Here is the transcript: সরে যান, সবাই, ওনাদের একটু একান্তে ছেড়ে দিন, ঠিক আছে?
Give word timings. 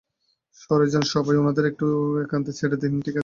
সরে 0.61 0.87
যান, 0.87 1.01
সবাই, 1.01 1.35
ওনাদের 1.37 1.65
একটু 1.65 1.85
একান্তে 2.23 2.51
ছেড়ে 2.53 2.77
দিন, 2.77 2.93
ঠিক 3.01 3.07
আছে? 3.07 3.19